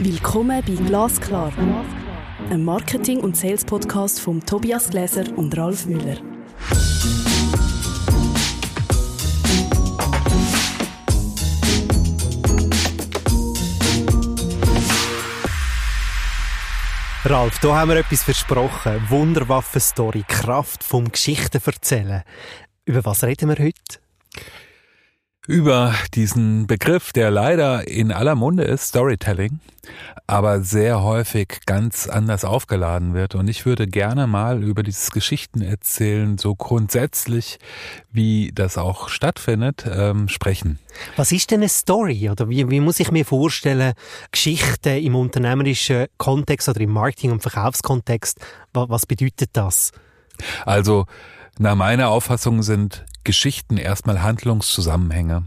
Willkommen 0.00 0.60
bei 0.66 0.74
Glasklar, 0.74 1.52
einem 2.50 2.64
Marketing- 2.64 3.20
und 3.20 3.36
Sales-Podcast 3.36 4.18
von 4.18 4.40
Tobias 4.40 4.90
Gläser 4.90 5.24
und 5.38 5.56
Ralf 5.56 5.86
Müller. 5.86 6.16
Ralf, 17.24 17.60
da 17.60 17.76
haben 17.76 17.90
wir 17.90 17.98
etwas 17.98 18.24
versprochen. 18.24 19.00
Wunderwaffen-Story, 19.08 20.24
Kraft 20.26 20.82
vom 20.82 21.08
Geschichten 21.12 21.60
erzählen. 21.64 22.24
Über 22.84 23.04
was 23.04 23.22
reden 23.22 23.48
wir 23.48 23.64
heute? 23.64 24.00
Über 25.46 25.94
diesen 26.14 26.66
Begriff, 26.66 27.12
der 27.12 27.30
leider 27.30 27.86
in 27.86 28.12
aller 28.12 28.34
Munde 28.34 28.64
ist, 28.64 28.88
Storytelling, 28.88 29.60
aber 30.26 30.62
sehr 30.62 31.02
häufig 31.02 31.60
ganz 31.66 32.08
anders 32.08 32.44
aufgeladen 32.44 33.12
wird. 33.12 33.34
Und 33.34 33.48
ich 33.48 33.66
würde 33.66 33.86
gerne 33.86 34.26
mal 34.26 34.62
über 34.62 34.82
dieses 34.82 35.10
Geschichtenerzählen 35.10 36.38
so 36.38 36.54
grundsätzlich, 36.54 37.58
wie 38.10 38.52
das 38.54 38.78
auch 38.78 39.10
stattfindet, 39.10 39.84
ähm, 39.86 40.28
sprechen. 40.28 40.78
Was 41.16 41.30
ist 41.30 41.50
denn 41.50 41.60
eine 41.60 41.68
Story? 41.68 42.30
Oder 42.30 42.48
wie, 42.48 42.70
wie 42.70 42.80
muss 42.80 43.00
ich 43.00 43.10
mir 43.10 43.26
vorstellen, 43.26 43.92
Geschichten 44.32 44.96
im 44.96 45.14
unternehmerischen 45.14 46.06
Kontext 46.16 46.68
oder 46.70 46.80
im 46.80 46.90
Marketing- 46.90 47.32
und 47.32 47.42
Verkaufskontext, 47.42 48.38
was, 48.72 48.88
was 48.88 49.06
bedeutet 49.06 49.50
das? 49.52 49.92
Also, 50.64 51.04
nach 51.58 51.74
meiner 51.74 52.08
Auffassung 52.08 52.62
sind 52.62 53.04
Geschichten 53.24 53.76
erstmal 53.76 54.22
Handlungszusammenhänge. 54.22 55.44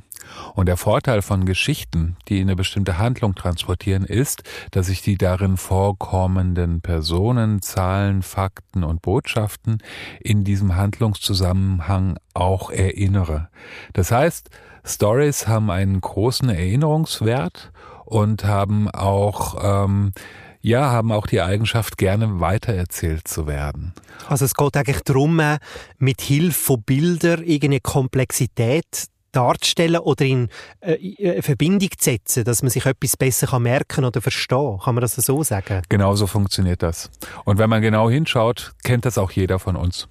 Und 0.55 0.67
der 0.67 0.77
Vorteil 0.77 1.21
von 1.21 1.45
Geschichten, 1.45 2.17
die 2.27 2.41
eine 2.41 2.55
bestimmte 2.55 2.97
Handlung 2.97 3.35
transportieren, 3.35 4.03
ist, 4.03 4.43
dass 4.71 4.89
ich 4.89 5.01
die 5.01 5.17
darin 5.17 5.57
vorkommenden 5.57 6.81
Personen, 6.81 7.61
Zahlen, 7.61 8.23
Fakten 8.23 8.83
und 8.83 9.01
Botschaften 9.01 9.77
in 10.19 10.43
diesem 10.43 10.75
Handlungszusammenhang 10.75 12.17
auch 12.33 12.71
erinnere. 12.71 13.49
Das 13.93 14.11
heißt, 14.11 14.49
Stories 14.83 15.47
haben 15.47 15.69
einen 15.69 15.99
großen 15.99 16.49
Erinnerungswert 16.49 17.71
und 18.05 18.45
haben 18.45 18.89
auch 18.89 19.57
ähm, 19.61 20.13
ja, 20.61 20.91
haben 20.91 21.11
auch 21.11 21.27
die 21.27 21.41
Eigenschaft, 21.41 21.97
gerne 21.97 22.39
weitererzählt 22.39 23.27
zu 23.27 23.47
werden. 23.47 23.93
Also 24.27 24.45
es 24.45 24.53
geht 24.53 24.75
eigentlich 24.75 25.01
darum, 25.01 25.39
äh, 25.39 25.59
mit 25.97 26.21
Hilfe 26.21 26.57
von 26.57 26.81
Bildern 26.83 27.43
irgendeine 27.43 27.79
Komplexität 27.79 29.07
darzustellen 29.31 30.01
oder 30.01 30.25
in 30.25 30.49
äh, 30.81 31.41
Verbindung 31.41 31.89
zu 31.97 32.11
setzen, 32.11 32.43
dass 32.43 32.63
man 32.63 32.71
sich 32.71 32.85
etwas 32.85 33.17
besser 33.17 33.47
kann 33.47 33.63
merken 33.63 34.05
oder 34.05 34.21
verstehen. 34.21 34.79
Kann 34.83 34.95
man 34.95 35.01
das 35.01 35.15
so 35.15 35.43
sagen? 35.43 35.83
Genau 35.89 36.15
so 36.15 36.27
funktioniert 36.27 36.81
das. 36.81 37.09
Und 37.45 37.57
wenn 37.57 37.69
man 37.69 37.81
genau 37.81 38.09
hinschaut, 38.09 38.73
kennt 38.83 39.05
das 39.05 39.17
auch 39.17 39.31
jeder 39.31 39.59
von 39.59 39.75
uns. 39.75 40.07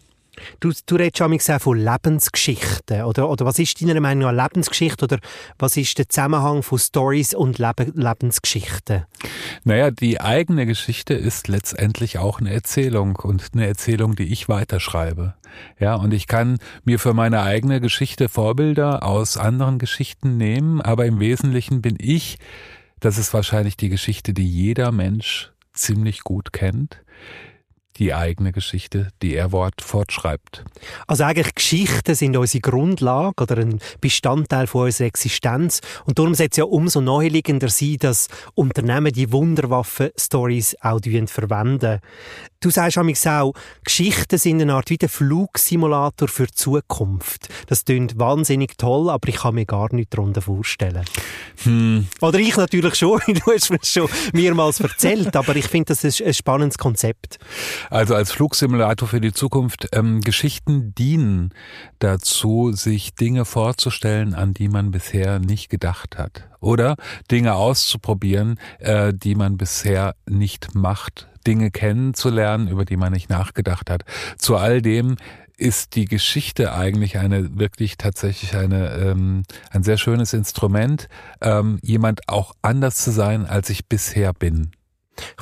Du, 0.61 0.73
du 0.87 0.97
redest 0.97 1.19
schon 1.19 1.61
von 1.61 1.79
Lebensgeschichten. 1.79 3.03
Oder, 3.03 3.29
oder 3.29 3.45
was 3.45 3.59
ist 3.59 3.81
deiner 3.81 4.01
Meinung 4.01 4.35
nach 4.35 4.45
Lebensgeschichte? 4.45 5.05
Oder 5.05 5.19
was 5.59 5.77
ist 5.77 5.99
der 5.99 6.09
Zusammenhang 6.09 6.63
von 6.63 6.79
Stories 6.79 7.35
und 7.35 7.59
Leb 7.59 7.93
Lebensgeschichten? 7.95 9.05
Naja, 9.65 9.91
die 9.91 10.21
eigene 10.21 10.67
Geschichte 10.67 11.15
ist 11.15 11.49
letztendlich 11.49 12.19
auch 12.19 12.41
eine 12.41 12.53
Erzählung 12.53 13.17
und 13.17 13.51
eine 13.53 13.67
Erzählung, 13.67 14.17
die 14.17 14.33
ich 14.33 14.49
weiterschreibe. 14.49 15.35
Ja, 15.79 15.95
und 15.95 16.13
ich 16.13 16.27
kann 16.27 16.59
mir 16.85 16.99
für 16.99 17.15
meine 17.15 17.43
eigene 17.43 17.81
Geschichte 17.81 18.29
Vorbilder 18.29 19.03
aus 19.03 19.37
anderen 19.37 19.79
Geschichten 19.79 20.37
nehmen, 20.37 20.81
aber 20.81 21.07
im 21.07 21.21
Wesentlichen 21.21 21.83
bin 21.83 21.97
ich, 21.99 22.39
das 23.01 23.19
ist 23.19 23.33
wahrscheinlich 23.35 23.77
die 23.77 23.89
Geschichte, 23.89 24.33
die 24.33 24.49
jeder 24.49 24.93
Mensch 24.93 25.53
ziemlich 25.73 26.21
gut 26.21 26.53
kennt 26.53 27.03
die 27.99 28.15
eigene 28.15 28.53
Geschichte, 28.53 29.09
die 29.23 29.35
er 29.35 29.53
Wort 29.53 29.81
fortschreibt. 29.83 30.65
Also 31.07 31.25
eigentlich 31.25 31.55
Geschichten 31.55 32.15
sind 32.15 32.37
unsere 32.37 32.61
Grundlage 32.61 33.43
oder 33.43 33.59
ein 33.59 33.81
Bestandteil 34.01 34.67
von 34.67 34.87
unserer 34.87 35.09
Existenz 35.09 35.81
und 36.05 36.19
darum 36.19 36.35
sollte 36.35 36.51
es 36.53 36.57
ja 36.59 36.65
umso 36.65 37.01
naheliegender 37.01 37.69
sein, 37.69 37.97
dass 38.01 38.29
Unternehmen 38.55 39.13
die 39.13 39.33
Wunderwaffen-Stories 39.33 40.77
auch 40.81 41.01
verwenden. 41.27 42.01
Du 42.61 42.71
sagst 42.71 42.99
auch, 42.99 43.53
Geschichten 43.85 44.39
sind 44.39 44.63
eine 44.63 44.75
Art 44.75 44.91
wie 44.91 44.97
der 44.97 45.09
Flugsimulator 45.09 46.27
für 46.27 46.47
die 46.47 46.55
Zukunft. 46.55 47.49
Das 47.67 47.85
klingt 47.85 48.19
wahnsinnig 48.19 48.79
toll, 48.79 49.11
aber 49.11 49.29
ich 49.29 49.37
kann 49.37 49.55
mir 49.55 49.67
gar 49.67 49.95
nichts 49.95 50.11
darunter 50.11 50.41
vorstellen. 50.41 51.05
Hm. 51.65 52.07
Oder 52.21 52.39
ich 52.39 52.57
natürlich 52.57 52.95
schon, 52.95 53.21
du 53.27 53.53
hast 53.53 53.71
mir 53.71 53.79
schon 53.83 54.09
mehrmals 54.33 54.81
erzählt, 54.81 55.37
aber 55.37 55.55
ich 55.55 55.67
finde, 55.67 55.87
das 55.89 56.03
ist 56.03 56.23
ein 56.23 56.35
spannendes 56.35 56.79
Konzept. 56.79 57.39
Also 57.91 58.15
als 58.15 58.33
Flugsimulator 58.33 59.09
für 59.09 59.21
die 59.21 59.33
Zukunft, 59.33 59.89
ähm, 59.93 60.21
Geschichten 60.21 60.95
dienen 60.95 61.53
dazu, 61.99 62.73
sich 62.73 63.15
Dinge 63.15 63.45
vorzustellen, 63.45 64.35
an 64.35 64.55
die 64.55 64.69
man 64.69 64.91
bisher 64.91 65.39
nicht 65.39 65.69
gedacht 65.69 66.19
hat. 66.19 66.49
Oder 66.61 66.97
Dinge 67.31 67.55
auszuprobieren, 67.55 68.59
äh, 68.79 69.13
die 69.15 69.35
man 69.35 69.57
bisher 69.57 70.15
nicht 70.29 70.75
macht. 70.75 71.29
Dinge 71.47 71.71
kennenzulernen, 71.71 72.69
über 72.69 72.85
die 72.85 72.97
man 72.97 73.13
nicht 73.13 73.31
nachgedacht 73.31 73.89
hat. 73.89 74.03
Zu 74.37 74.57
all 74.57 74.83
dem 74.83 75.17
ist 75.57 75.95
die 75.95 76.05
Geschichte 76.05 76.75
eigentlich 76.75 77.19
eine 77.19 77.59
wirklich 77.59 77.97
tatsächlich 77.97 78.55
eine 78.57 78.91
ähm, 78.97 79.43
ein 79.71 79.83
sehr 79.83 79.97
schönes 79.97 80.33
Instrument, 80.33 81.09
ähm, 81.41 81.79
jemand 81.83 82.29
auch 82.29 82.53
anders 82.63 82.97
zu 82.97 83.11
sein, 83.11 83.47
als 83.47 83.71
ich 83.71 83.87
bisher 83.87 84.33
bin. 84.33 84.73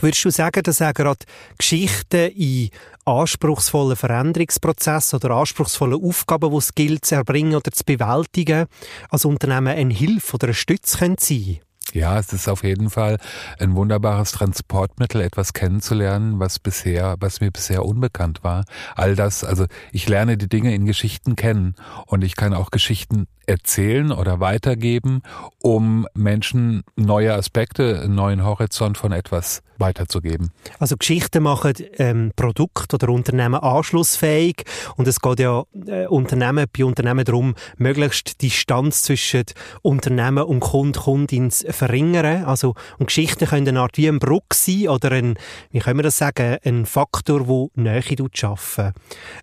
Würdest 0.01 0.25
du 0.25 0.31
sagen, 0.31 0.63
dass 0.63 0.83
auch 0.83 0.95
gerade 0.95 1.25
Geschichten 1.59 2.31
in 2.31 2.71
anspruchsvollen 3.05 3.97
Veränderungsprozessen 3.97 5.19
oder 5.19 5.35
anspruchsvollen 5.35 6.03
Aufgaben, 6.03 6.51
die 6.51 6.57
es 6.57 6.75
gilt 6.75 7.05
zu 7.05 7.17
erbringen 7.17 7.55
oder 7.55 7.71
zu 7.71 7.85
bewältigen, 7.85 8.67
als 9.11 9.25
Unternehmen 9.25 9.77
eine 9.77 9.95
Hilfe 9.95 10.35
oder 10.35 10.49
eine 10.49 10.55
Stütze 10.55 10.99
sein 10.99 11.17
können? 11.17 11.61
Ja, 11.93 12.19
es 12.19 12.33
ist 12.33 12.49
auf 12.49 12.65
jeden 12.65 12.91
Fall 12.91 13.19
ein 13.59 13.77
wunderbares 13.77 14.33
Transportmittel, 14.33 15.21
etwas 15.21 15.53
kennenzulernen, 15.53 16.41
was 16.41 16.59
bisher, 16.59 17.17
was 17.21 17.41
mir 17.41 17.51
bisher 17.53 17.85
unbekannt 17.85 18.43
war. 18.43 18.65
All 18.97 19.15
das, 19.15 19.45
also 19.45 19.67
ich 19.93 20.09
lerne 20.09 20.37
die 20.37 20.49
Dinge 20.49 20.75
in 20.75 20.87
Geschichten 20.87 21.37
kennen 21.37 21.77
und 22.07 22.25
ich 22.25 22.37
kann 22.37 22.55
auch 22.55 22.71
Geschichten 22.71 23.27
erzählen 23.47 24.13
oder 24.13 24.41
weitergeben, 24.41 25.23
um 25.61 26.07
Menschen 26.15 26.83
neue 26.97 27.35
Aspekte, 27.35 28.03
einen 28.03 28.15
neuen 28.15 28.45
Horizont 28.45 28.99
von 28.99 29.13
etwas 29.13 29.63
weiterzugeben. 29.79 30.51
Also 30.79 30.97
Geschichten 30.97 31.43
machen 31.43 31.75
ähm, 31.99 32.33
Produkt 32.37 32.95
oder 32.95 33.09
Unternehmen 33.09 33.61
anschlussfähig 33.61 34.65
und 34.97 35.09
es 35.09 35.21
geht 35.21 35.41
ja 35.41 35.65
äh, 35.87 36.07
Unternehmen, 36.07 36.67
bei 36.77 36.85
Unternehmen 36.85 37.25
darum, 37.25 37.55
möglichst 37.77 38.43
Distanz 38.43 39.03
zwischen 39.03 39.45
Unternehmen 39.83 40.45
und 40.45 40.61
Kund, 40.61 40.97
Kundin 40.97 41.51
zu 41.51 41.73
verringern. 41.73 42.45
Also, 42.45 42.75
und 42.99 43.07
Geschichten 43.07 43.47
können 43.47 43.69
eine 43.69 43.81
Art 43.81 43.97
wie 43.97 44.09
ein 44.09 44.19
Bruck 44.19 44.55
sein 44.55 44.89
oder 44.89 45.13
ein, 45.13 45.37
wie 45.71 45.81
können 45.81 45.99
wir 45.99 46.05
das 46.05 46.19
sagen, 46.19 46.59
ein 46.65 46.87
Faktor, 46.87 47.45
der 47.45 47.83
Nähe 47.83 48.03
schaffen. 48.33 48.93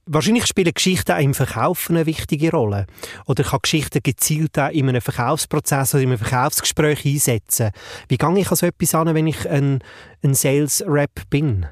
Wahrscheinlich 0.05 0.45
spielen 0.45 0.73
Geschichten 0.73 1.11
auch 1.11 1.19
im 1.19 1.33
Verkauf 1.33 1.89
eine 1.89 2.05
wichtige 2.05 2.51
Rolle. 2.51 2.87
Oder 3.25 3.43
kann 3.43 3.59
Geschichten 3.61 3.90
Geschichten 3.93 4.01
gezielt 4.03 4.57
auch 4.57 4.69
in 4.69 4.89
einem 4.89 5.01
Verkaufsprozess 5.01 5.93
oder 5.93 6.03
in 6.03 6.09
einem 6.09 6.17
Verkaufsgespräch 6.17 7.05
einsetzen? 7.05 7.71
Wie 8.07 8.17
gehe 8.17 8.39
ich 8.39 8.47
an 8.47 8.55
so 8.55 8.65
etwas 8.65 8.95
an, 8.95 9.13
wenn 9.13 9.27
ich 9.27 9.49
ein, 9.49 9.83
ein 10.23 10.33
Sales-Rap 10.33 11.29
bin? 11.29 11.65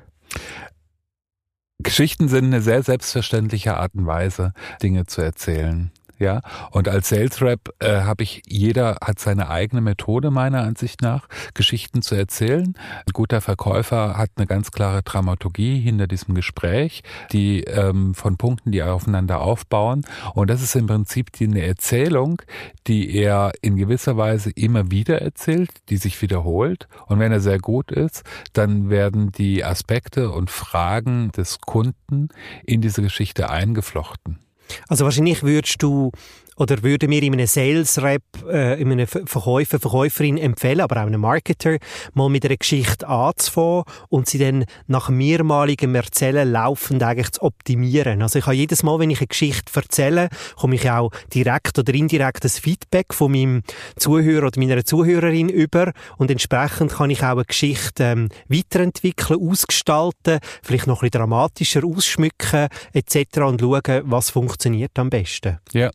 Geschichten 1.82 2.28
sind 2.28 2.46
eine 2.46 2.62
sehr 2.62 2.84
selbstverständliche 2.84 3.78
Art 3.78 3.94
und 3.96 4.06
Weise, 4.06 4.54
Dinge 4.82 5.06
zu 5.06 5.22
erzählen 5.22 5.92
ja. 6.20 6.42
Und 6.72 6.88
als 6.88 7.10
Sales 7.10 7.42
Rep 7.42 7.74
äh, 7.80 8.02
habe 8.02 8.24
ich, 8.24 8.42
jeder 8.48 8.98
hat 9.04 9.20
seine 9.20 9.50
eigene 9.50 9.82
Methode 9.82 10.32
meiner 10.32 10.64
Ansicht 10.64 11.02
nach, 11.02 11.28
Geschichten 11.54 12.02
zu 12.02 12.16
erzählen. 12.16 12.76
Ein 13.06 13.14
guter 13.14 13.42
Verkäufer 13.42 14.18
hat 14.18 14.32
eine 14.36 14.48
ganz 14.48 14.72
klare 14.72 15.02
Dramaturgie 15.02 15.80
hinter 15.80 16.08
diesem 16.08 16.36
Gespräch, 16.36 17.04
die 17.32 17.64
ähm, 17.64 18.14
von 18.14 18.38
Punkten, 18.38 18.72
die 18.72 18.84
aufeinander 18.84 19.42
aufbauen. 19.42 20.06
Und 20.34 20.50
das 20.50 20.62
ist 20.62 20.76
im 20.76 20.88
Prinzip 20.88 21.32
die, 21.32 21.46
eine 21.46 21.66
Erzählung, 21.66 22.42
die 22.88 23.16
er 23.16 23.54
in 23.62 23.78
gewisser 23.78 24.18
Weise 24.18 24.52
immer 24.52 24.92
wieder 24.92 25.22
erzählt, 25.22 25.72
die 25.90 25.98
sich 25.98 26.22
wiederholt. 26.22 26.88
Und 27.08 27.20
wenn 27.20 27.32
er 27.32 27.40
sehr 27.40 27.60
gut 27.60 27.92
ist, 27.92 28.24
dann 28.54 28.90
werden 28.90 29.32
die 29.32 29.64
Aspekte 29.64 30.32
und 30.32 30.50
Fragen 30.50 31.32
des 31.32 31.62
Kunden 31.62 32.30
in 32.64 32.82
diese 32.82 33.02
Geschichte 33.02 33.50
eingeflochten. 33.50 34.40
Also 34.88 35.06
wahrscheinlich 35.06 35.44
würdest 35.44 35.82
du 35.82 36.12
oder 36.60 36.84
würde 36.84 37.08
mir 37.08 37.24
in 37.24 37.34
einem 37.34 37.48
Sales 37.48 38.02
Rep, 38.02 38.22
äh, 38.48 38.80
in 38.80 38.92
einem 38.92 39.08
Verkäufer, 39.08 39.80
Verkäuferin 39.80 40.38
empfehlen, 40.38 40.82
aber 40.82 40.98
auch 40.98 41.08
einem 41.08 41.22
Marketer, 41.22 41.78
mal 42.14 42.30
mit 42.30 42.46
einer 42.46 42.58
Geschichte 42.58 43.08
anzufangen 43.08 43.86
und 44.10 44.30
sie 44.30 44.40
dann 44.40 44.66
nach 44.88 45.10
mehrmaligem 45.10 45.96
Erzählen 45.96 46.52
laufend 46.52 47.02
eigentlich 47.02 47.32
zu 47.32 47.44
optimieren. 47.44 48.22
Also 48.22 48.40
ich 48.40 48.46
habe 48.46 48.56
jedes 48.56 48.84
Mal, 48.84 49.00
wenn 49.00 49.10
ich 49.10 49.20
eine 49.20 49.28
Geschichte 49.28 49.72
erzähle, 49.74 50.28
komme 50.58 50.76
ich 50.76 50.90
auch 50.90 51.12
direkt 51.34 51.80
oder 51.80 51.94
indirekt 51.94 52.44
das 52.44 52.60
Feedback 52.60 53.14
von 53.14 53.32
meinem 53.32 53.64
Zuhörer 53.96 54.48
oder 54.48 54.60
meiner 54.60 54.84
Zuhörerin 54.84 55.48
über 55.48 55.94
und 56.18 56.30
entsprechend 56.30 56.92
kann 56.92 57.10
ich 57.10 57.24
auch 57.24 57.38
eine 57.38 57.46
Geschichte 57.46 58.04
ähm, 58.04 58.30
weiterentwickeln, 58.50 59.40
ausgestalten, 59.40 60.40
vielleicht 60.62 60.88
noch 60.88 61.02
ein 61.02 61.10
bisschen 61.10 61.22
dramatischer 61.22 61.86
ausschmücken 61.86 62.68
etc. 62.92 63.40
und 63.40 63.62
schauen, 63.62 64.02
was 64.04 64.30
funktioniert 64.30 65.00
am 65.00 65.10
besten. 65.10 65.60
Ja. 65.72 65.90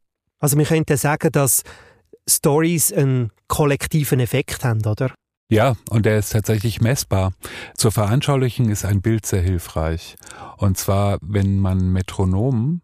Also 0.44 0.58
wir 0.58 0.67
könnten 0.67 0.99
sagen, 0.99 1.32
dass 1.32 1.62
Stories 2.29 2.93
einen 2.93 3.31
kollektiven 3.49 4.20
Effekt 4.20 4.62
haben, 4.62 4.85
oder? 4.85 5.11
Ja, 5.50 5.75
und 5.88 6.05
der 6.05 6.19
ist 6.19 6.32
tatsächlich 6.32 6.82
messbar. 6.82 7.32
Zur 7.79 7.93
Veranschaulichung 7.93 8.69
ist 8.69 8.85
ein 8.85 9.00
Bild 9.00 9.25
sehr 9.25 9.41
hilfreich. 9.41 10.17
Und 10.58 10.76
zwar, 10.76 11.17
wenn 11.23 11.61
man 11.61 11.91
Metronomen 11.94 12.82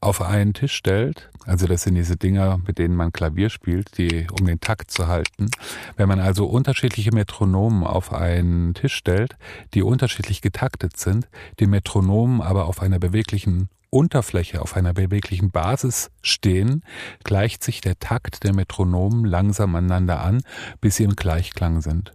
auf 0.00 0.22
einen 0.22 0.54
Tisch 0.54 0.74
stellt, 0.74 1.28
also 1.44 1.66
das 1.66 1.82
sind 1.82 1.96
diese 1.96 2.16
Dinger, 2.16 2.60
mit 2.64 2.78
denen 2.78 2.94
man 2.94 3.10
Klavier 3.10 3.50
spielt, 3.50 3.98
die 3.98 4.28
um 4.38 4.46
den 4.46 4.60
Takt 4.60 4.92
zu 4.92 5.08
halten. 5.08 5.50
Wenn 5.96 6.06
man 6.06 6.20
also 6.20 6.46
unterschiedliche 6.46 7.12
Metronomen 7.12 7.82
auf 7.82 8.12
einen 8.12 8.74
Tisch 8.74 8.94
stellt, 8.94 9.34
die 9.74 9.82
unterschiedlich 9.82 10.40
getaktet 10.40 10.96
sind, 10.98 11.26
die 11.58 11.66
Metronomen 11.66 12.40
aber 12.42 12.66
auf 12.66 12.80
einer 12.80 13.00
beweglichen 13.00 13.70
Unterfläche, 13.90 14.62
auf 14.62 14.76
einer 14.76 14.92
beweglichen 14.92 15.50
Basis 15.50 16.10
stehen, 16.22 16.82
gleicht 17.24 17.62
sich 17.62 17.80
der 17.80 17.98
Takt 17.98 18.44
der 18.44 18.54
Metronomen 18.54 19.24
langsam 19.24 19.74
aneinander 19.74 20.22
an, 20.22 20.42
bis 20.80 20.96
sie 20.96 21.04
im 21.04 21.16
Gleichklang 21.16 21.80
sind. 21.80 22.12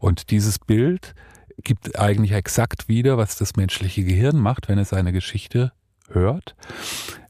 Und 0.00 0.30
dieses 0.30 0.58
Bild 0.58 1.14
gibt 1.62 1.98
eigentlich 1.98 2.32
exakt 2.32 2.88
wieder, 2.88 3.18
was 3.18 3.36
das 3.36 3.56
menschliche 3.56 4.04
Gehirn 4.04 4.38
macht, 4.38 4.68
wenn 4.68 4.78
es 4.78 4.92
eine 4.92 5.12
Geschichte 5.12 5.72
hört. 6.10 6.56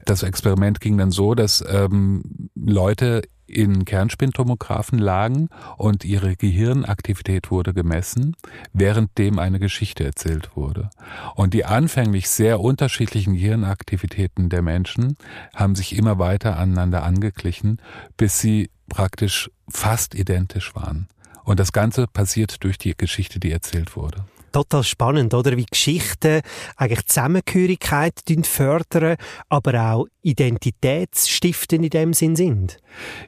Das 0.05 0.23
Experiment 0.23 0.81
ging 0.81 0.97
dann 0.97 1.11
so, 1.11 1.35
dass 1.35 1.63
ähm, 1.67 2.49
Leute 2.55 3.21
in 3.55 3.85
Kernspintomographen 3.85 4.99
lagen 4.99 5.49
und 5.77 6.03
ihre 6.03 6.35
Gehirnaktivität 6.35 7.51
wurde 7.51 7.73
gemessen, 7.73 8.35
währenddem 8.73 9.39
eine 9.39 9.59
Geschichte 9.59 10.03
erzählt 10.03 10.55
wurde. 10.55 10.89
Und 11.35 11.53
die 11.53 11.65
anfänglich 11.65 12.29
sehr 12.29 12.59
unterschiedlichen 12.59 13.33
Gehirnaktivitäten 13.33 14.49
der 14.49 14.61
Menschen 14.61 15.17
haben 15.55 15.75
sich 15.75 15.95
immer 15.95 16.19
weiter 16.19 16.57
aneinander 16.57 17.03
angeglichen, 17.03 17.79
bis 18.17 18.39
sie 18.39 18.69
praktisch 18.89 19.49
fast 19.69 20.15
identisch 20.15 20.75
waren. 20.75 21.07
Und 21.43 21.59
das 21.59 21.71
Ganze 21.71 22.07
passiert 22.07 22.63
durch 22.63 22.77
die 22.77 22.95
Geschichte, 22.95 23.39
die 23.39 23.51
erzählt 23.51 23.95
wurde 23.95 24.25
total 24.53 24.83
spannend, 24.83 25.33
oder? 25.33 25.57
Wie 25.57 25.65
Geschichten 25.65 26.41
eigentlich 26.77 27.05
Zusammengehörigkeit 27.07 28.13
fördern, 28.43 29.17
aber 29.49 29.91
auch 29.91 30.07
Identitätsstiften 30.21 31.83
in 31.83 31.89
dem 31.89 32.13
Sinn 32.13 32.37
sind. 32.37 32.77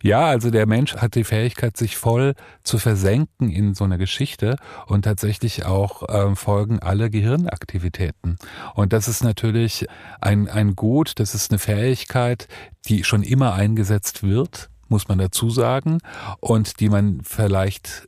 Ja, 0.02 0.28
also 0.28 0.50
der 0.50 0.66
Mensch 0.66 0.96
hat 0.96 1.16
die 1.16 1.26
Fähigkeit, 1.26 1.76
sich 1.76 1.98
voll 1.98 2.36
zu 2.64 2.78
versenken 2.78 3.50
in 3.50 3.74
so 3.74 3.84
einer 3.84 3.98
Geschichte 3.98 4.56
und 4.88 5.04
tatsächlich 5.04 5.66
auch 5.66 6.08
äh, 6.08 6.36
folgen 6.36 6.80
alle 6.80 7.10
Gehirnaktivitäten. 7.10 8.38
Und 8.76 8.94
das 8.94 9.08
ist 9.08 9.24
natürlich 9.24 9.88
ein, 10.22 10.48
ein 10.48 10.76
Gut, 10.76 11.20
das 11.20 11.36
ist 11.36 11.52
eine 11.52 11.60
Fähigkeit, 11.60 12.48
die 12.86 13.04
schon 13.04 13.24
immer 13.24 13.54
eingesetzt 13.54 14.24
wird 14.24 14.70
muss 14.88 15.08
man 15.08 15.18
dazu 15.18 15.50
sagen, 15.50 15.98
und 16.40 16.80
die 16.80 16.90
man 16.90 17.22
vielleicht 17.24 18.08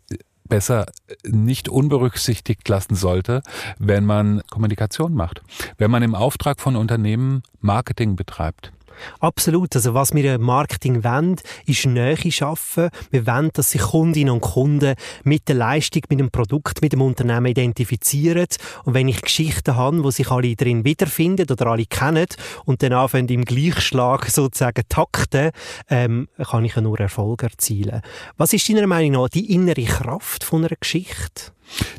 besser 0.49 0.85
nicht 1.25 1.69
unberücksichtigt 1.69 2.67
lassen 2.67 2.95
sollte, 2.95 3.41
wenn 3.79 4.05
man 4.05 4.41
Kommunikation 4.49 5.13
macht. 5.13 5.41
Wenn 5.77 5.91
man 5.91 6.03
im 6.03 6.15
Auftrag 6.15 6.59
von 6.59 6.75
Unternehmen 6.75 7.43
Marketing 7.59 8.15
betreibt. 8.15 8.71
Absolut. 9.19 9.75
Also 9.75 9.93
was 9.93 10.13
wir 10.13 10.35
im 10.35 10.41
Marketing 10.41 11.03
wollen, 11.03 11.37
ist 11.65 11.85
Nähe 11.85 12.31
schaffen. 12.31 12.89
Wir 13.11 13.25
wollen, 13.27 13.49
dass 13.53 13.71
sich 13.71 13.81
Kundinnen 13.81 14.33
und 14.33 14.41
Kunden 14.41 14.95
mit 15.23 15.47
der 15.47 15.55
Leistung, 15.55 16.03
mit 16.09 16.19
dem 16.19 16.31
Produkt, 16.31 16.81
mit 16.81 16.93
dem 16.93 17.01
Unternehmen 17.01 17.47
identifizieren. 17.47 18.47
Und 18.83 18.93
wenn 18.93 19.07
ich 19.07 19.21
Geschichten 19.21 19.75
habe, 19.75 20.03
wo 20.03 20.11
sich 20.11 20.29
alle 20.29 20.55
drin 20.55 20.85
wiederfinden 20.85 21.49
oder 21.49 21.67
alle 21.67 21.85
kennen 21.85 22.27
und 22.65 22.83
dann 22.83 22.93
anfangen 22.93 23.27
im 23.29 23.45
Gleichschlag 23.45 24.29
sozusagen 24.29 24.83
takten, 24.89 25.51
ähm, 25.89 26.27
kann 26.37 26.65
ich 26.65 26.75
nur 26.75 26.99
Erfolg 26.99 27.43
erzielen. 27.43 28.01
Was 28.37 28.53
ist 28.53 28.69
deiner 28.69 28.87
Meinung 28.87 29.23
nach 29.23 29.29
die 29.29 29.53
innere 29.53 29.83
Kraft 29.83 30.43
von 30.43 30.65
einer 30.65 30.75
Geschichte? 30.79 31.51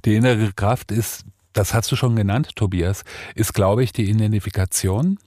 Die 0.05 0.15
innere 0.15 0.53
Kraft 0.53 0.93
ist 0.93 1.25
das 1.59 1.75
hast 1.75 1.91
du 1.91 1.97
schon 1.97 2.15
genannt, 2.15 2.55
Tobias, 2.55 3.03
ist, 3.35 3.53
glaube 3.53 3.83
ich, 3.83 3.93
die 3.93 4.09
Identifikation, 4.09 5.19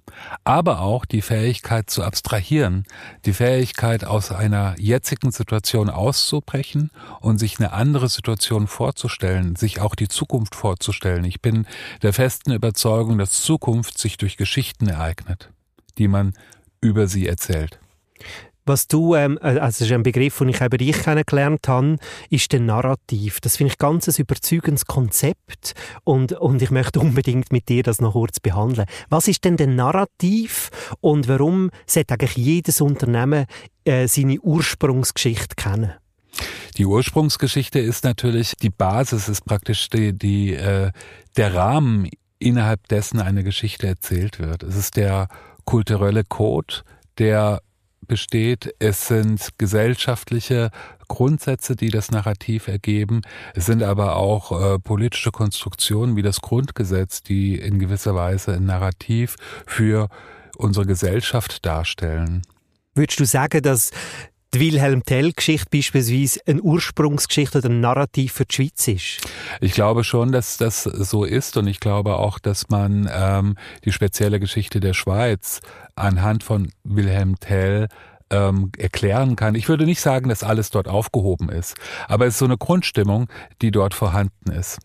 aber 0.46 0.80
auch 0.80 1.04
die 1.04 1.22
Fähigkeit 1.22 1.90
zu 1.90 2.04
abstrahieren, 2.04 2.86
die 3.26 3.34
Fähigkeit 3.34 4.06
aus 4.06 4.32
einer 4.32 4.76
jetzigen 4.80 5.32
Situation 5.32 5.90
auszubrechen 5.90 6.90
und 7.20 7.38
sich 7.38 7.60
eine 7.60 7.74
andere 7.74 8.08
Situation 8.08 8.68
vorzustellen, 8.68 9.58
sich 9.58 9.82
auch 9.82 9.94
die 9.94 10.08
Zukunft 10.08 10.56
vorzustellen. 10.56 11.26
Ich 11.26 11.42
bin 11.42 11.68
der 12.02 12.14
festen 12.14 12.54
Überzeugung, 12.54 13.18
dass 13.18 13.42
Zukunft 13.42 13.98
sich 13.98 14.16
durch 14.16 14.38
Geschichten 14.38 14.88
ereignet, 14.88 15.50
die 15.98 16.08
man 16.08 16.34
über 16.80 17.08
sie 17.08 17.28
erzählt. 17.28 17.78
Was 18.66 18.88
du, 18.88 19.16
ähm, 19.16 19.40
äh, 19.42 19.58
also 19.60 19.84
ist 19.84 19.92
ein 19.92 20.04
Begriff, 20.04 20.38
den 20.38 20.50
ich 20.50 20.62
über 20.62 20.78
dich 20.78 21.02
kennengelernt 21.02 21.68
habe, 21.68 21.98
ist 22.30 22.52
der 22.52 22.60
Narrativ. 22.60 23.40
Das 23.42 23.58
finde 23.58 23.74
ich 23.74 23.80
ganz 23.80 24.08
ein 24.08 24.16
überzeugendes 24.18 24.86
Konzept 24.86 25.74
und, 26.04 26.34
und 26.34 26.62
ich 26.62 26.72
möchte 26.72 27.00
unbedingt 27.02 27.52
mit 27.52 27.70
dir 27.70 27.84
das 27.84 28.02
noch 28.02 28.14
kurz 28.14 28.40
behandeln. 28.40 28.88
Was 29.10 29.28
ist 29.28 29.44
denn 29.44 29.58
der 29.58 29.68
Narrativ 29.68 30.70
und 31.00 31.28
warum 31.28 31.72
sollte 31.86 32.14
eigentlich 32.14 32.38
jedes 32.38 32.82
Unternehmen 32.82 33.46
äh, 33.84 34.08
seine 34.08 34.40
Ursprungsgeschichte 34.40 35.56
kennen? 35.56 35.94
Die 36.78 36.86
Ursprungsgeschichte 36.86 37.80
ist 37.80 38.04
natürlich 38.04 38.56
die 38.56 38.70
Basis, 38.70 39.28
ist 39.28 39.46
praktisch 39.46 39.90
die, 39.90 40.18
die, 40.18 40.54
äh, 40.54 40.92
der 41.36 41.54
Rahmen, 41.54 42.10
innerhalb 42.40 42.88
dessen 42.88 43.20
eine 43.20 43.44
Geschichte 43.44 43.88
erzählt 43.88 44.40
wird. 44.40 44.64
Es 44.64 44.76
ist 44.76 44.96
der 44.96 45.28
kulturelle 45.66 46.24
Code, 46.24 46.84
der 47.18 47.62
besteht. 48.12 48.76
Es 48.80 49.08
sind 49.08 49.52
gesellschaftliche 49.58 50.70
Grundsätze, 51.08 51.78
die 51.78 51.90
das 51.90 52.12
Narrativ 52.12 52.68
ergeben. 52.68 53.22
Es 53.56 53.68
sind 53.68 53.84
aber 53.84 54.18
auch 54.18 54.52
äh, 54.52 54.80
politische 54.80 55.32
Konstruktionen 55.32 56.18
wie 56.18 56.22
das 56.22 56.42
Grundgesetz, 56.42 57.24
die 57.24 57.56
in 57.56 57.80
gewisser 57.80 58.14
Weise 58.14 58.52
ein 58.54 58.66
Narrativ 58.66 59.38
für 59.66 60.10
unsere 60.58 60.86
Gesellschaft 60.86 61.66
darstellen. 61.66 62.42
Würdest 62.96 63.22
du 63.22 63.26
sagen, 63.26 63.62
dass 63.62 63.92
die 64.54 64.60
Wilhelm 64.60 65.04
Tell-Geschichte 65.04 65.68
beispielsweise 65.72 66.42
eine 66.46 66.62
Ursprungsgeschichte 66.62 67.60
oder 67.60 67.70
ein 67.70 67.80
Narrativ 67.80 68.34
für 68.34 68.46
die 68.46 68.56
Schweiz 68.56 68.88
ist? 68.88 69.28
Ich 69.62 69.74
glaube 69.74 70.04
schon, 70.04 70.32
dass 70.32 70.58
das 70.58 70.84
so 70.84 71.24
ist 71.24 71.58
und 71.58 71.68
ich 71.68 71.80
glaube 71.80 72.18
auch, 72.18 72.40
dass 72.40 72.70
man 72.70 73.10
ähm, 73.14 73.56
die 73.86 73.92
spezielle 73.92 74.40
Geschichte 74.40 74.80
der 74.80 74.94
Schweiz 74.94 75.62
anhand 75.96 76.44
von 76.44 76.72
Wilhelm 76.84 77.40
Tell 77.40 77.88
ähm, 78.30 78.72
erklären 78.78 79.36
kann. 79.36 79.56
Ich 79.56 79.70
würde 79.70 79.86
nicht 79.86 80.02
sagen, 80.02 80.30
dass 80.30 80.44
alles 80.44 80.70
dort 80.70 80.88
aufgehoben 80.88 81.50
ist, 81.50 81.76
aber 82.08 82.26
es 82.26 82.36
ist 82.36 82.40
so 82.40 82.46
eine 82.46 82.58
Grundstimmung, 82.58 83.28
die 83.62 83.72
dort 83.72 83.94
vorhanden 83.94 84.52
ist. 84.52 84.80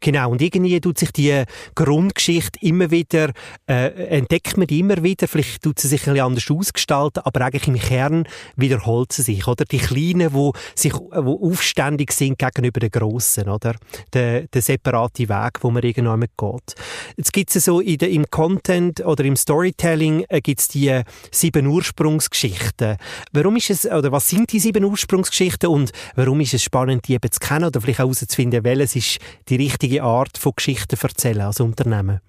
Genau, 0.00 0.30
und 0.30 0.42
irgendwie 0.42 0.78
tut 0.80 0.98
sich 0.98 1.12
die 1.12 1.44
Grundgeschichte 1.74 2.58
immer 2.60 2.90
wieder, 2.90 3.30
äh, 3.66 3.86
entdeckt 4.08 4.56
man 4.58 4.66
die 4.66 4.80
immer 4.80 5.02
wieder, 5.02 5.26
vielleicht 5.26 5.62
tut 5.62 5.78
sie 5.78 5.88
sich 5.88 6.02
ein 6.02 6.12
bisschen 6.12 6.26
anders 6.26 6.50
ausgestalten, 6.50 7.22
aber 7.24 7.40
eigentlich 7.40 7.68
im 7.68 7.78
Kern 7.78 8.28
wiederholt 8.56 9.12
sie 9.12 9.22
sich, 9.22 9.46
oder? 9.46 9.64
Die 9.64 9.78
Kleinen, 9.78 10.34
wo 10.34 10.52
sich, 10.74 10.92
wo 10.94 11.48
aufständig 11.48 12.12
sind 12.12 12.38
gegenüber 12.38 12.80
den 12.80 12.90
Grossen, 12.90 13.48
oder? 13.48 13.76
Der, 14.12 14.42
der 14.42 14.62
separate 14.62 15.28
Weg, 15.28 15.62
wo 15.62 15.70
man 15.70 15.82
irgendwann 15.82 16.20
geht. 16.20 16.74
Jetzt 17.16 17.32
gibt's 17.32 17.54
so 17.54 17.80
in 17.80 17.98
der, 17.98 18.10
im 18.10 18.28
Content 18.30 19.00
oder 19.00 19.24
im 19.24 19.36
Storytelling 19.36 20.24
äh, 20.28 20.40
gibt's 20.40 20.68
die 20.68 21.00
sieben 21.30 21.66
Ursprungsgeschichten. 21.66 22.96
Warum 23.32 23.56
ist 23.56 23.70
es, 23.70 23.86
oder 23.86 24.12
was 24.12 24.28
sind 24.28 24.52
die 24.52 24.60
sieben 24.60 24.84
Ursprungsgeschichten 24.84 25.70
und 25.70 25.92
warum 26.14 26.40
ist 26.40 26.52
es 26.52 26.62
spannend, 26.62 27.08
die 27.08 27.14
eben 27.14 27.30
zu 27.30 27.40
kennen 27.40 27.64
oder 27.64 27.80
vielleicht 27.80 28.00
auch 28.00 28.04
herauszufinden, 28.04 28.64
welches 28.64 28.96
ist 28.96 29.18
die 29.48 29.56
richtige 29.56 29.83
richtige 29.84 30.02
Art 30.02 30.38
von 30.38 30.52
Geschichten 30.56 30.96
erzählen 31.00 31.42
als 31.42 31.60
Unternehmen? 31.60 32.20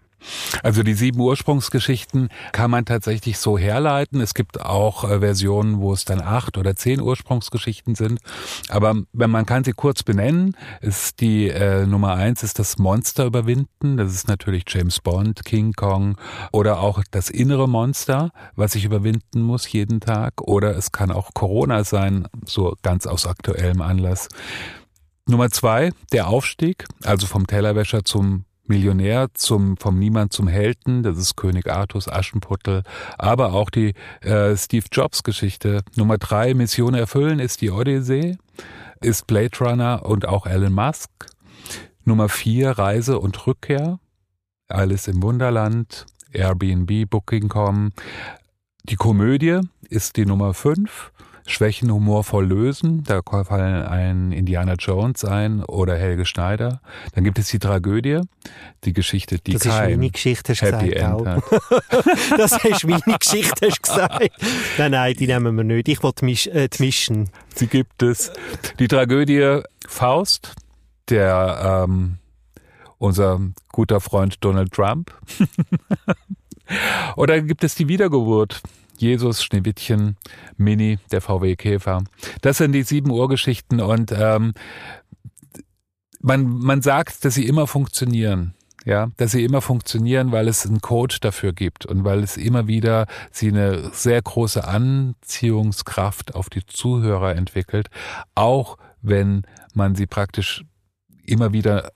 Also 0.63 0.81
die 0.81 0.95
sieben 0.95 1.19
Ursprungsgeschichten 1.19 2.29
kann 2.51 2.71
man 2.71 2.85
tatsächlich 2.85 3.37
so 3.37 3.59
herleiten. 3.59 4.21
Es 4.21 4.33
gibt 4.33 4.59
auch 4.59 5.03
äh, 5.03 5.19
Versionen, 5.19 5.79
wo 5.79 5.93
es 5.93 6.03
dann 6.03 6.19
acht 6.19 6.57
oder 6.57 6.75
zehn 6.75 6.99
Ursprungsgeschichten 6.99 7.93
sind. 7.93 8.19
Aber 8.69 8.95
wenn 9.13 9.29
man 9.29 9.45
kann 9.45 9.63
sie 9.63 9.73
kurz 9.73 10.01
benennen, 10.01 10.57
ist 10.81 11.21
die 11.21 11.49
äh, 11.49 11.85
Nummer 11.85 12.15
eins 12.15 12.41
ist 12.41 12.57
das 12.57 12.79
Monster 12.79 13.25
überwinden. 13.25 13.97
Das 13.97 14.15
ist 14.15 14.27
natürlich 14.27 14.63
James 14.67 14.99
Bond, 14.99 15.45
King 15.45 15.73
Kong 15.73 16.17
oder 16.51 16.79
auch 16.79 17.03
das 17.11 17.29
innere 17.29 17.69
Monster, 17.69 18.31
was 18.55 18.73
ich 18.73 18.83
überwinden 18.83 19.43
muss 19.43 19.71
jeden 19.71 19.99
Tag. 19.99 20.41
Oder 20.41 20.75
es 20.75 20.91
kann 20.91 21.11
auch 21.11 21.35
Corona 21.35 21.83
sein, 21.83 22.27
so 22.45 22.75
ganz 22.81 23.05
aus 23.05 23.27
aktuellem 23.27 23.81
Anlass. 23.81 24.27
Nummer 25.27 25.49
zwei, 25.49 25.91
der 26.11 26.27
Aufstieg, 26.27 26.85
also 27.03 27.25
vom 27.25 27.47
Tellerwäscher 27.47 28.05
zum 28.05 28.45
Millionär 28.67 29.29
zum 29.33 29.75
vom 29.77 29.97
Niemand 29.97 30.33
zum 30.33 30.47
Helden, 30.47 31.01
das 31.01 31.17
ist 31.17 31.35
König 31.35 31.67
Artus 31.67 32.07
Aschenputtel, 32.07 32.83
aber 33.17 33.53
auch 33.53 33.71
die 33.71 33.93
äh, 34.21 34.55
Steve 34.55 34.85
Jobs 34.91 35.23
Geschichte. 35.23 35.81
Nummer 35.95 36.19
drei, 36.19 36.53
Mission 36.53 36.93
erfüllen 36.93 37.39
ist 37.39 37.61
die 37.61 37.71
Odyssee, 37.71 38.37
ist 39.01 39.25
Blade 39.25 39.57
Runner 39.59 40.05
und 40.05 40.27
auch 40.27 40.45
Elon 40.45 40.73
Musk. 40.73 41.09
Nummer 42.03 42.29
vier, 42.29 42.71
Reise 42.71 43.17
und 43.17 43.47
Rückkehr, 43.47 43.99
Alice 44.67 45.07
im 45.07 45.23
Wunderland, 45.23 46.05
Airbnb, 46.31 47.09
Booking.com. 47.09 47.93
Die 48.83 48.95
Komödie 48.95 49.61
ist 49.89 50.17
die 50.17 50.27
Nummer 50.27 50.53
fünf. 50.53 51.11
Schwächen 51.47 51.91
humorvoll 51.91 52.47
lösen. 52.47 53.03
Da 53.03 53.21
fallen 53.21 53.83
ein 53.85 54.31
Indiana 54.31 54.73
Jones 54.73 55.23
ein 55.23 55.63
oder 55.63 55.95
Helge 55.95 56.25
Schneider. 56.25 56.81
Dann 57.13 57.23
gibt 57.23 57.37
es 57.37 57.49
die 57.49 57.59
Tragödie, 57.59 58.21
die 58.83 58.93
Geschichte, 58.93 59.37
die 59.39 59.53
das 59.53 59.63
kein 59.63 59.91
ist 59.91 59.97
meine 59.97 60.09
Geschichte, 60.09 60.53
hast 60.53 60.61
Happy 60.63 60.89
gesagt, 60.89 61.21
End 61.21 61.27
hat. 61.27 61.43
das 62.37 62.57
du 62.61 62.87
meine 62.87 63.17
Geschichte 63.19 63.67
hast 63.67 63.83
gesagt. 63.83 64.31
Nein, 64.77 64.91
nein, 64.91 65.15
die 65.15 65.27
nehmen 65.27 65.55
wir 65.55 65.63
nicht. 65.63 65.87
Ich 65.87 66.01
will 66.01 66.11
die, 66.19 66.25
Misch, 66.25 66.47
äh, 66.47 66.67
mischen. 66.79 67.29
Sie 67.53 67.67
gibt 67.67 68.01
es. 68.01 68.31
Die 68.79 68.87
Tragödie 68.87 69.61
Faust, 69.87 70.55
der 71.09 71.85
ähm, 71.87 72.17
unser 72.97 73.39
guter 73.71 74.01
Freund 74.01 74.37
Donald 74.41 74.71
Trump. 74.71 75.13
Oder 77.15 77.41
gibt 77.41 77.63
es 77.63 77.75
die 77.75 77.87
Wiedergeburt? 77.87 78.63
Jesus, 78.97 79.43
Schneewittchen, 79.43 80.17
Mini, 80.57 80.99
der 81.11 81.21
VW 81.21 81.55
Käfer. 81.55 82.03
Das 82.41 82.57
sind 82.57 82.71
die 82.71 82.83
sieben 82.83 83.11
Urgeschichten 83.11 83.81
und 83.81 84.11
ähm, 84.11 84.53
man, 86.21 86.47
man 86.47 86.81
sagt, 86.81 87.23
dass 87.23 87.35
sie 87.35 87.45
immer 87.45 87.67
funktionieren. 87.67 88.53
Ja, 88.87 89.07
dass 89.17 89.31
sie 89.31 89.43
immer 89.43 89.61
funktionieren, 89.61 90.31
weil 90.31 90.47
es 90.47 90.63
einen 90.63 90.79
Code 90.79 91.15
dafür 91.19 91.53
gibt 91.53 91.87
und 91.87 92.03
weil 92.03 92.21
es 92.21 92.37
immer 92.37 92.67
wieder 92.67 93.07
sie 93.31 93.47
eine 93.47 93.89
sehr 93.93 94.21
große 94.21 94.63
Anziehungskraft 94.63 96.35
auf 96.35 96.51
die 96.51 96.63
Zuhörer 96.67 97.35
entwickelt, 97.35 97.87
auch 98.35 98.77
wenn 99.01 99.41
man 99.73 99.95
sie 99.95 100.05
praktisch 100.05 100.65
immer 101.25 101.51
wieder 101.51 101.91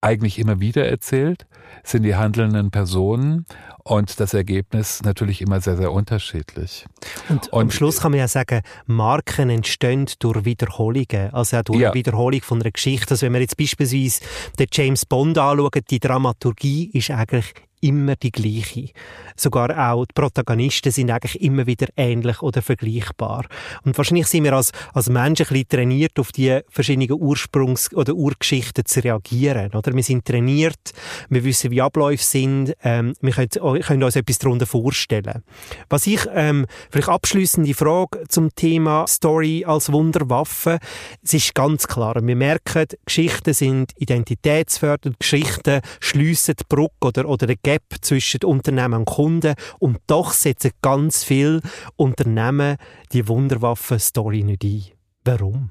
eigentlich 0.00 0.38
immer 0.38 0.60
wieder 0.60 0.86
erzählt, 0.86 1.46
sind 1.82 2.04
die 2.04 2.14
handelnden 2.14 2.70
Personen 2.70 3.46
und 3.82 4.20
das 4.20 4.32
Ergebnis 4.34 5.02
natürlich 5.02 5.40
immer 5.40 5.60
sehr, 5.60 5.76
sehr 5.76 5.92
unterschiedlich. 5.92 6.86
Und, 7.28 7.52
am 7.52 7.70
Schluss 7.70 8.00
kann 8.00 8.12
man 8.12 8.20
ja 8.20 8.28
sagen, 8.28 8.62
Marken 8.86 9.50
entstehen 9.50 10.06
durch 10.20 10.44
Wiederholungen, 10.44 11.32
also 11.32 11.58
auch 11.58 11.62
durch 11.62 11.80
Ja. 11.80 11.94
Wiederholung 11.94 12.42
von 12.42 12.60
einer 12.60 12.70
Geschichte. 12.70 13.10
Also 13.12 13.26
wenn 13.26 13.32
wir 13.32 13.40
jetzt 13.40 13.56
beispielsweise 13.56 14.22
den 14.58 14.66
James 14.72 15.04
Bond 15.04 15.36
anschauen, 15.38 15.70
die 15.90 15.98
Dramaturgie 16.00 16.90
ist 16.92 17.10
eigentlich 17.10 17.54
immer 17.80 18.16
die 18.16 18.30
gleiche. 18.30 18.90
Sogar 19.36 19.92
auch 19.92 20.04
die 20.04 20.14
Protagonisten 20.14 20.90
sind 20.92 21.10
eigentlich 21.10 21.40
immer 21.40 21.66
wieder 21.66 21.86
ähnlich 21.96 22.42
oder 22.42 22.62
vergleichbar. 22.62 23.46
Und 23.84 23.96
wahrscheinlich 23.96 24.26
sind 24.26 24.44
wir 24.44 24.52
als, 24.52 24.72
als 24.92 25.08
Menschen 25.08 25.46
ein 25.46 25.52
bisschen 25.52 25.68
trainiert, 25.68 26.18
auf 26.18 26.32
die 26.32 26.60
verschiedenen 26.68 27.10
Ursprungs- 27.10 27.94
oder 27.94 28.14
Urgeschichten 28.14 28.84
zu 28.84 29.00
reagieren. 29.00 29.74
Oder? 29.74 29.94
Wir 29.94 30.02
sind 30.02 30.24
trainiert, 30.24 30.92
wir 31.28 31.44
wissen, 31.44 31.70
wie 31.70 31.82
Abläufe 31.82 32.22
sind, 32.22 32.74
ähm, 32.82 33.14
wir 33.20 33.32
können, 33.32 33.80
können 33.82 34.02
uns 34.02 34.16
etwas 34.16 34.38
darunter 34.38 34.66
vorstellen. 34.66 35.42
Was 35.88 36.06
ich, 36.06 36.26
ähm, 36.34 36.66
vielleicht 36.90 37.08
abschließende 37.08 37.74
Frage 37.74 38.24
zum 38.28 38.54
Thema 38.54 39.06
Story 39.06 39.64
als 39.66 39.92
Wunderwaffe. 39.92 40.78
Es 41.22 41.34
ist 41.34 41.54
ganz 41.54 41.86
klar, 41.86 42.16
wir 42.20 42.36
merken, 42.36 42.86
Geschichten 43.04 43.54
sind 43.54 43.92
identitätsfördernd, 43.96 45.18
Geschichten 45.18 45.80
schliessen 46.00 46.54
die 46.58 46.64
Brücke 46.68 47.08
oder, 47.08 47.28
oder 47.28 47.46
den 47.46 47.58
Gap 47.68 47.96
zwischen 48.00 48.44
Unternehmen 48.44 49.00
und 49.00 49.04
Kunden 49.04 49.54
und 49.78 49.98
doch 50.06 50.32
setzen 50.32 50.70
ganz 50.80 51.22
viele 51.22 51.60
Unternehmen 51.96 52.78
die 53.12 53.28
Wunderwaffe-Story 53.28 54.42
nicht 54.42 54.64
ein. 54.64 54.84
Warum? 55.22 55.70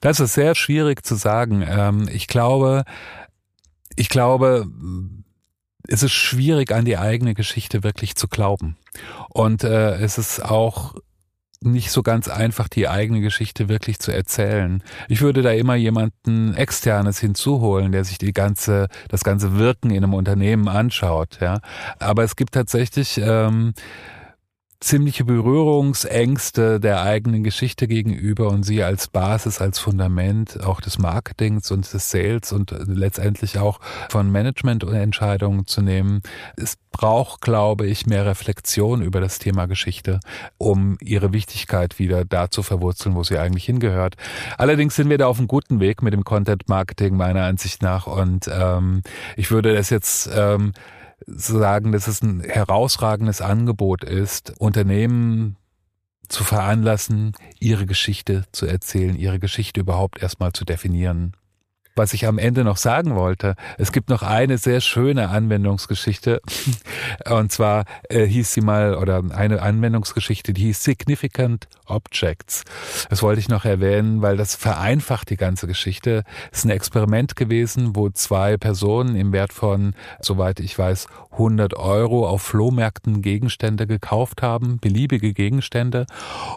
Das 0.00 0.20
ist 0.20 0.34
sehr 0.34 0.54
schwierig 0.54 1.04
zu 1.04 1.16
sagen. 1.16 1.64
Ähm, 1.68 2.08
ich 2.12 2.28
glaube, 2.28 2.84
ich 3.96 4.08
glaube, 4.08 4.68
es 5.88 6.04
ist 6.04 6.12
schwierig, 6.12 6.70
an 6.70 6.84
die 6.84 6.96
eigene 6.96 7.34
Geschichte 7.34 7.82
wirklich 7.82 8.14
zu 8.14 8.28
glauben. 8.28 8.76
Und 9.28 9.64
äh, 9.64 9.96
es 9.96 10.18
ist 10.18 10.38
auch 10.44 10.94
nicht 11.72 11.90
so 11.90 12.02
ganz 12.02 12.28
einfach, 12.28 12.68
die 12.68 12.88
eigene 12.88 13.20
Geschichte 13.20 13.68
wirklich 13.68 13.98
zu 13.98 14.12
erzählen. 14.12 14.82
Ich 15.08 15.20
würde 15.20 15.42
da 15.42 15.50
immer 15.50 15.74
jemanden 15.74 16.54
externes 16.54 17.18
hinzuholen, 17.18 17.92
der 17.92 18.04
sich 18.04 18.18
die 18.18 18.32
ganze, 18.32 18.88
das 19.08 19.24
ganze 19.24 19.58
Wirken 19.58 19.90
in 19.90 20.02
einem 20.02 20.14
Unternehmen 20.14 20.68
anschaut. 20.68 21.38
Ja, 21.40 21.60
aber 21.98 22.24
es 22.24 22.36
gibt 22.36 22.54
tatsächlich 22.54 23.20
ähm, 23.22 23.74
ziemliche 24.80 25.24
Berührungsängste 25.24 26.80
der 26.80 27.02
eigenen 27.02 27.42
Geschichte 27.42 27.88
gegenüber 27.88 28.48
und 28.48 28.62
sie 28.62 28.82
als 28.82 29.08
Basis, 29.08 29.60
als 29.60 29.78
Fundament 29.78 30.62
auch 30.62 30.80
des 30.80 30.98
Marketings 30.98 31.70
und 31.70 31.92
des 31.92 32.10
Sales 32.10 32.52
und 32.52 32.74
letztendlich 32.86 33.58
auch 33.58 33.80
von 34.10 34.30
Managemententscheidungen 34.30 35.66
zu 35.66 35.80
nehmen. 35.80 36.22
Es 36.56 36.76
braucht, 36.92 37.40
glaube 37.40 37.86
ich, 37.86 38.06
mehr 38.06 38.26
Reflexion 38.26 39.02
über 39.02 39.20
das 39.20 39.38
Thema 39.38 39.66
Geschichte, 39.66 40.20
um 40.58 40.96
ihre 41.00 41.32
Wichtigkeit 41.32 41.98
wieder 41.98 42.24
da 42.24 42.50
zu 42.50 42.62
verwurzeln, 42.62 43.14
wo 43.14 43.22
sie 43.22 43.38
eigentlich 43.38 43.64
hingehört. 43.64 44.16
Allerdings 44.56 44.96
sind 44.96 45.10
wir 45.10 45.18
da 45.18 45.26
auf 45.26 45.38
einem 45.38 45.48
guten 45.48 45.80
Weg 45.80 46.02
mit 46.02 46.12
dem 46.12 46.24
Content 46.24 46.68
Marketing 46.68 47.16
meiner 47.16 47.44
Ansicht 47.44 47.82
nach 47.82 48.06
und 48.06 48.48
ähm, 48.52 49.02
ich 49.36 49.50
würde 49.50 49.74
das 49.74 49.90
jetzt 49.90 50.30
ähm, 50.34 50.72
sagen, 51.24 51.92
dass 51.92 52.08
es 52.08 52.22
ein 52.22 52.40
herausragendes 52.40 53.40
Angebot 53.40 54.04
ist, 54.04 54.54
Unternehmen 54.58 55.56
zu 56.28 56.44
veranlassen, 56.44 57.32
ihre 57.60 57.86
Geschichte 57.86 58.44
zu 58.52 58.66
erzählen, 58.66 59.16
ihre 59.16 59.38
Geschichte 59.38 59.80
überhaupt 59.80 60.20
erstmal 60.20 60.52
zu 60.52 60.64
definieren. 60.64 61.36
Was 61.98 62.12
ich 62.12 62.26
am 62.26 62.36
Ende 62.36 62.62
noch 62.62 62.76
sagen 62.76 63.14
wollte, 63.14 63.56
es 63.78 63.90
gibt 63.90 64.10
noch 64.10 64.22
eine 64.22 64.58
sehr 64.58 64.82
schöne 64.82 65.30
Anwendungsgeschichte. 65.30 66.42
Und 67.30 67.50
zwar 67.50 67.86
äh, 68.10 68.26
hieß 68.26 68.52
sie 68.52 68.60
mal, 68.60 68.96
oder 68.96 69.22
eine 69.30 69.62
Anwendungsgeschichte, 69.62 70.52
die 70.52 70.64
hieß 70.64 70.84
Significant 70.84 71.68
Objects. 71.86 72.64
Das 73.08 73.22
wollte 73.22 73.40
ich 73.40 73.48
noch 73.48 73.64
erwähnen, 73.64 74.20
weil 74.20 74.36
das 74.36 74.56
vereinfacht 74.56 75.30
die 75.30 75.38
ganze 75.38 75.66
Geschichte. 75.66 76.24
Es 76.52 76.58
ist 76.58 76.64
ein 76.66 76.70
Experiment 76.70 77.34
gewesen, 77.34 77.96
wo 77.96 78.10
zwei 78.10 78.58
Personen 78.58 79.16
im 79.16 79.32
Wert 79.32 79.54
von, 79.54 79.94
soweit 80.20 80.60
ich 80.60 80.78
weiß, 80.78 81.06
100 81.32 81.74
Euro 81.74 82.28
auf 82.28 82.42
Flohmärkten 82.42 83.22
Gegenstände 83.22 83.86
gekauft 83.86 84.42
haben, 84.42 84.78
beliebige 84.78 85.32
Gegenstände 85.32 86.06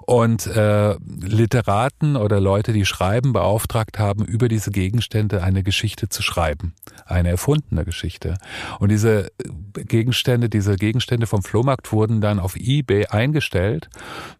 und 0.05 0.47
äh, 0.47 0.95
Literaten 1.21 2.15
oder 2.15 2.39
Leute, 2.39 2.73
die 2.73 2.85
schreiben, 2.85 3.31
beauftragt 3.33 3.99
haben, 3.99 4.25
über 4.25 4.47
diese 4.47 4.71
Gegenstände 4.71 5.28
eine 5.33 5.63
Geschichte 5.63 6.09
zu 6.09 6.21
schreiben, 6.21 6.73
eine 7.05 7.29
erfundene 7.29 7.85
Geschichte. 7.85 8.37
Und 8.79 8.89
diese 8.89 9.31
Gegenstände, 9.73 10.49
diese 10.49 10.75
Gegenstände 10.75 11.27
vom 11.27 11.43
Flohmarkt 11.43 11.91
wurden 11.91 12.21
dann 12.21 12.39
auf 12.39 12.55
eBay 12.55 13.07
eingestellt 13.07 13.89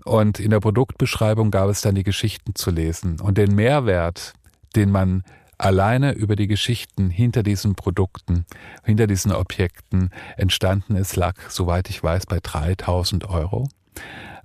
und 0.04 0.40
in 0.40 0.52
der 0.52 0.60
Produktbeschreibung 0.60 1.52
gab 1.52 1.70
es 1.70 1.82
dann 1.82 1.96
die 1.96 2.04
Geschichten 2.04 2.56
zu 2.56 2.72
lesen 2.72 3.20
und 3.20 3.38
den 3.38 3.56
Mehrwert, 3.56 4.34
den 4.76 4.92
man 4.92 5.24
alleine 5.58 6.14
über 6.14 6.36
die 6.36 6.48
Geschichten 6.48 7.10
hinter 7.10 7.44
diesen 7.44 7.76
Produkten, 7.76 8.46
hinter 8.84 9.08
diesen 9.08 9.32
Objekten 9.32 10.10
entstanden 10.38 10.96
ist, 10.96 11.16
lag, 11.16 11.36
soweit 11.50 11.90
ich 11.90 12.02
weiß, 12.02 12.26
bei 12.26 12.40
3000 12.42 13.30
Euro. 13.30 13.68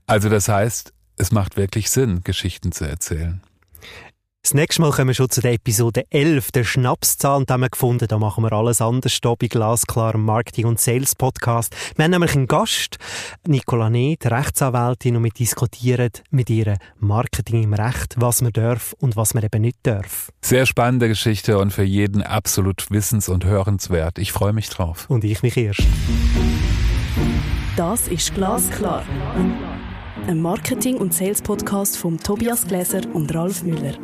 Also 0.06 0.28
das 0.28 0.48
heißt, 0.48 0.92
es 1.16 1.32
macht 1.32 1.56
wirklich 1.56 1.90
Sinn, 1.90 2.22
Geschichten 2.24 2.72
zu 2.72 2.84
erzählen. 2.84 3.40
Das 4.44 4.52
nächste 4.52 4.82
Mal 4.82 4.90
kommen 4.90 5.08
wir 5.08 5.14
schon 5.14 5.30
zu 5.30 5.40
der 5.40 5.54
Episode 5.54 6.04
11, 6.10 6.52
der 6.52 6.64
Schnapszahl. 6.64 7.38
Und 7.38 7.48
da 7.48 7.54
haben 7.54 7.62
wir 7.62 7.70
gefunden, 7.70 8.06
da 8.06 8.18
machen 8.18 8.44
wir 8.44 8.52
alles 8.52 8.82
anders 8.82 9.18
hier 9.22 9.34
bei 9.36 9.46
Glasklar, 9.46 10.18
Marketing- 10.18 10.66
und 10.66 10.78
Sales-Podcast. 10.78 11.74
Wir 11.96 12.04
haben 12.04 12.10
nämlich 12.10 12.36
einen 12.36 12.46
Gast, 12.46 12.98
Nicola 13.46 13.88
Neth, 13.88 14.26
Rechtsanwältin, 14.26 15.16
und 15.16 15.24
wir 15.24 15.30
diskutieren 15.30 16.10
mit 16.30 16.50
ihr 16.50 16.76
Marketing 16.98 17.62
im 17.62 17.72
Recht, 17.72 18.16
was 18.18 18.42
man 18.42 18.52
darf 18.52 18.94
und 18.98 19.16
was 19.16 19.32
man 19.32 19.44
eben 19.44 19.62
nicht 19.62 19.78
darf. 19.82 20.30
Sehr 20.42 20.66
spannende 20.66 21.08
Geschichte 21.08 21.56
und 21.56 21.72
für 21.72 21.82
jeden 21.82 22.22
absolut 22.22 22.90
wissens- 22.90 23.30
und 23.30 23.46
hörenswert. 23.46 24.18
Ich 24.18 24.32
freue 24.32 24.52
mich 24.52 24.68
drauf. 24.68 25.06
Und 25.08 25.24
ich 25.24 25.42
mich 25.42 25.56
erst. 25.56 25.84
Das 27.76 28.08
ist 28.08 28.34
Glasklar. 28.34 29.06
Ein 30.26 30.42
Marketing- 30.42 30.98
und 30.98 31.14
Sales-Podcast 31.14 31.96
von 31.96 32.18
Tobias 32.18 32.66
Gläser 32.66 33.00
und 33.14 33.34
Ralf 33.34 33.62
Müller. 33.62 33.94